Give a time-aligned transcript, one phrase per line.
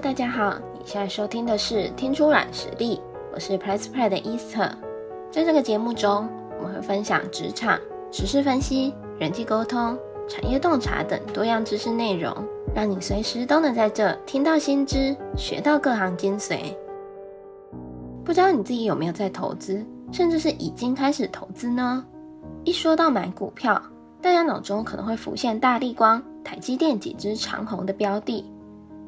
[0.00, 3.00] 大家好，你现在收听的是听出软实力，
[3.32, 4.70] 我是 PressPlay 的 Easter。
[5.30, 6.28] 在这个节目中，
[6.58, 7.78] 我们会分享职场、
[8.10, 9.96] 时事分析、人际沟通、
[10.28, 12.34] 产业洞察等多样知识内容，
[12.74, 16.74] 让你随时都能在这听到新知，学到各行精髓。
[18.24, 22.04] 不知道你自己有没有在投资，甚至是已经开始投资呢？
[22.64, 23.80] 一说到买股票，
[24.20, 28.44] 大家脑中可能会浮现大立光、台积电几只长红的标的。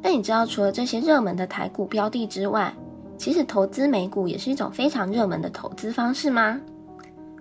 [0.07, 2.73] 那你知道，除了这些热门的台股标的之外，
[3.19, 6.61] 其实投资美股也是一种非常热门的投资方式吗？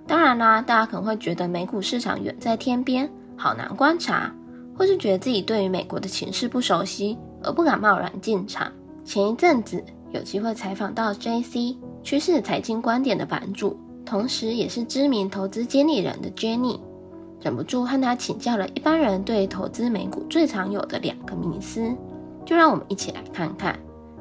[0.07, 3.07] 当然啦，大家可能会觉得美股市场远在天边，
[3.37, 4.33] 好难观察，
[4.75, 8.71] 或是觉得自己对于美国的情势不熟悉，而不敢贸然进场。
[9.03, 16.79] 前一阵子有机会采访到 JC 趋势财经观点的版主，同时也是知名投资经理人的 Jenny，
[17.41, 21.95] 忍不住和他请教了一般人对投资美股最常有的两个迷思。
[22.45, 23.77] 就让我们一起来看看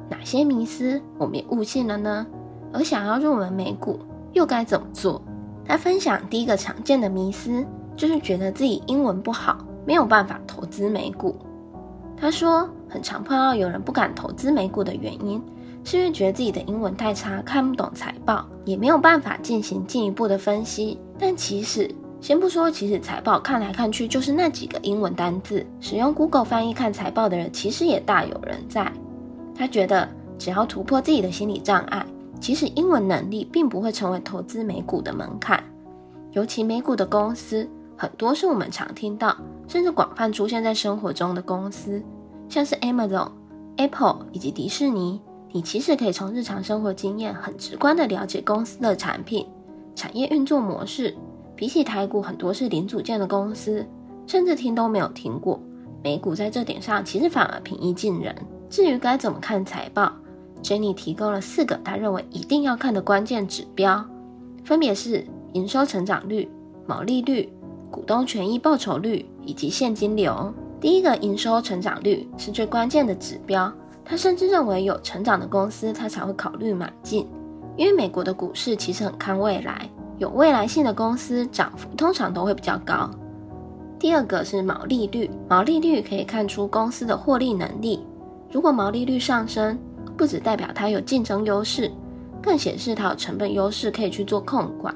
[0.09, 2.25] 哪些迷思我们也误信了呢？
[2.73, 3.99] 而想要入门美股
[4.33, 5.21] 又该怎么做？
[5.63, 11.35] 他分享第一个常见的迷思就是觉得自己英文不好，没有办法投资美股。
[12.17, 15.41] 他说，很常碰到有人不敢投资美股的原因，
[15.83, 20.99] 是因为觉得自己的英文太差，看不懂财报，也没有办法进行进一步的分析。
[21.17, 21.89] 但其实，
[22.25, 28.91] 先不说，其实财报看来看去就是那几个英文单字，使用 Google 翻译看财报的人其实也大有人在。
[29.53, 32.03] 他觉得只要突破自己的心理障碍，
[32.39, 35.63] 其实英文能力并不会成为投资美股的门槛。
[36.31, 42.01] 尤其美股的公司很多是我们常听到，甚至广泛出现在生活中的公司，
[42.49, 43.29] 像是 Amazon、
[43.77, 45.21] Apple 以及迪士尼。
[45.51, 49.45] 你其实可以从日常生活经验很直观地了解公司的产品、
[49.93, 51.15] 产业运作模式。
[51.55, 53.85] 比起台股，很多是零组件的公司，
[54.27, 55.59] 甚至听都没有听过。
[56.03, 58.35] 美股在这点上其实反而平易近人。
[58.69, 60.11] 至于该怎么看财报
[60.61, 64.05] ，Jenny 提供了四个他认为一定要看的关键指标，
[64.63, 66.49] 分别是营收成长率、
[66.85, 67.51] 毛利率、
[67.89, 70.53] 股东权益报酬率以及现金流。
[70.81, 73.71] 第一个营收成长率是最关键的指标，
[74.03, 77.27] 他甚至认为有成长的公司他才会考虑买进，
[77.77, 79.89] 因为美国的股市其实很看未来。
[80.17, 83.09] 有未来性的公司涨幅通常都会比较高。
[83.99, 88.05] 第二个是毛利率，毛利率可以看出公司的获利能力。
[88.51, 89.77] 如果毛利率上升，
[90.15, 91.91] 不只代表它有竞争优势，
[92.41, 94.93] 更显示它有成本优势可以去做控管。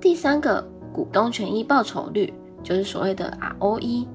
[0.00, 2.32] 第三个，股东权益报酬率，
[2.62, 4.06] 就是所谓的 ROE，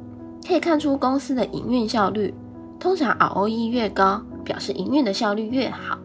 [0.48, 2.34] 可以看出公司的营运效率。
[2.80, 5.98] 通常 ROE 越高，表示营运的效率越好。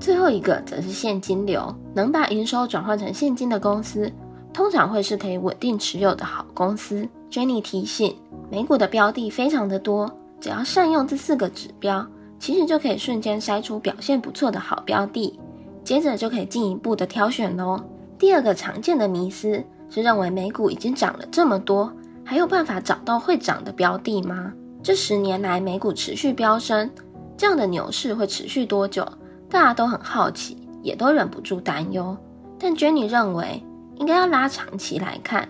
[0.00, 4.10] 最后一个则是现金流，能把营收转换成现金的公司，
[4.52, 7.06] 通常会是可以稳定持有的好公司。
[7.30, 8.16] Jenny 提醒，
[8.50, 10.10] 美股的标的非常的多，
[10.40, 12.06] 只要善用这四个指标，
[12.38, 15.38] 其实就可以瞬间筛出表现不错的好标的，
[15.82, 17.78] 接着就可以进一步的挑选喽。
[18.18, 21.92] 第二个常见的迷思是认为美股已经涨了这么多，
[22.24, 24.52] 还有办法找到会涨的标的吗？
[24.82, 26.88] 这十年来美股持续飙升，
[27.36, 29.06] 这样的牛市会持续多久？
[29.50, 32.16] 大家都很好奇，也都忍不住担忧。
[32.58, 33.62] 但 Jenny 认为，
[33.96, 35.48] 应该要拉长期来看。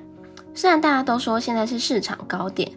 [0.54, 2.70] 虽然大家都说现在是市场高点，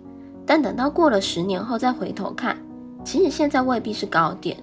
[0.45, 2.57] 但等到过了十年后再回头看，
[3.03, 4.57] 其实现在未必是高点。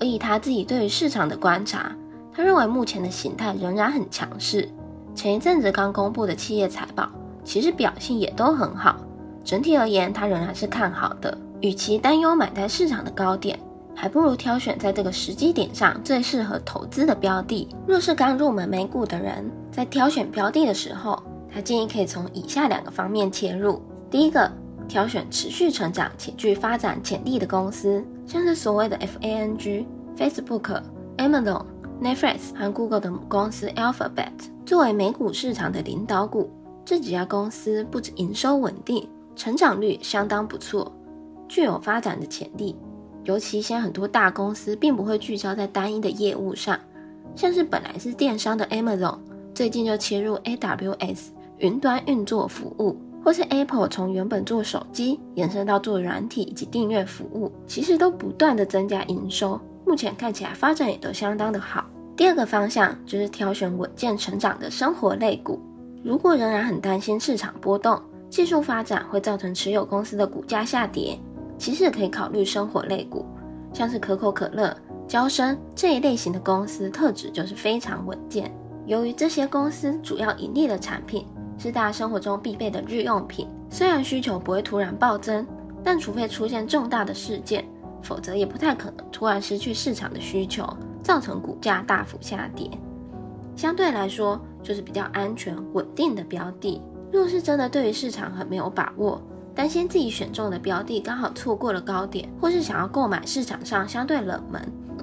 [0.00, 1.92] 而以他自己对于市场的观察，
[2.32, 4.68] 他认为目前的形态仍然很强势。
[5.14, 7.08] 前一阵子刚公布的企业财报，
[7.44, 8.96] 其实表现也都很好。
[9.44, 11.36] 整体而言，他仍然是看好的。
[11.60, 13.58] 与其担忧买在市场的高点，
[13.94, 17.68] 还不如挑选在这个时机点上最适合投资的标的。
[17.86, 21.22] 若是刚入门美股的人，在挑选标的的时候，
[21.52, 23.80] 他建议可以从以下两个方面切入。
[24.10, 24.50] 第一个，
[24.88, 30.82] 挑选持续成长且具发展潜力的公司，像是所谓的 FANG、Facebook、
[31.16, 31.64] Amazon、
[32.02, 34.32] Netflix 和 Google 的母公司 Alphabet，
[34.66, 36.50] 作为美股市场的领导股，
[36.84, 40.92] 这几家公司不止营收稳定，成长率相当不错，
[41.48, 42.76] 具有发展的潜力。
[43.24, 46.78] 尤其现在很多大公司并不会聚焦在单一的业务上，
[47.34, 49.18] 像是本来是电商的 Amazon，
[49.54, 51.28] 最近就切入 AWS
[51.58, 61.84] 云端运作服务，或是 Apple 从原本做手机延伸到做软体以及订阅服务，其实都不断的增加营收，目前看起来发展也都相当的好。
[62.16, 65.58] 第二个方向就是挑选稳健成长的生活类股，
[66.04, 71.18] 如果仍然很担心市场波动、技术发展会造成持有公司的股价下跌。
[71.58, 73.24] 其实可以考虑生活类股，
[73.72, 78.52] 像是可口可乐、娇生这一类型的公司，特质就是非常稳健。
[78.86, 81.26] 由于这些公司主要盈利的产品
[81.58, 85.46] 是大家生活中必备的日用品，虽然需求不会突然暴增，
[85.82, 87.64] 但除非出现重大的事件，
[88.02, 90.68] 否则也不太可能突然失去市场的需求，
[91.02, 92.70] 造成股价大幅下跌。
[93.56, 96.82] 相对来说，就是比较安全稳定的标的。
[97.12, 99.22] 若是真的对于市场很没有把握，
[99.54, 104.60] 担心自己选中的标的刚好错过了高点，或是想要购买市场上相对冷门，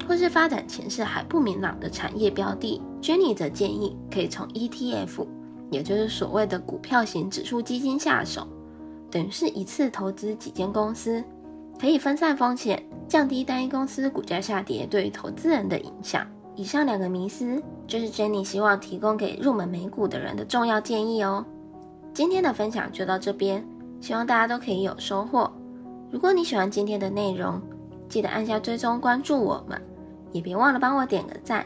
[0.07, 5.25] 或是发展前势还不明朗的产业标的，Jenny 则建议可以从 ETF，
[5.69, 8.45] 也就是所谓的股票型指数基金下手，
[9.09, 11.23] 等于是一次投资几间公司，
[11.79, 16.27] 可以分散风险，降低单一公司股价下跌对于投资人的影响。
[16.57, 21.45] 以上两个迷思，就是 Jenny 希望提供给入门美股的人的重要建议哦。
[22.13, 23.65] 今天的分享就到这边，
[24.01, 25.49] 希望大家都可以有收获。
[26.11, 27.61] 如果你喜欢今天的内容，
[28.09, 29.81] 记得按下追踪关注我们，
[30.33, 31.65] 也别忘了帮我点个赞。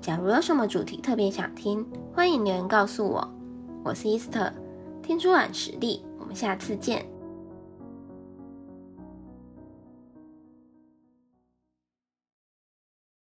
[0.00, 3.28] 假如有什么主题特别想听，欢迎留言告诉我。
[3.84, 4.50] 我是伊斯特，
[5.02, 7.06] 听出软实力，我们下次见。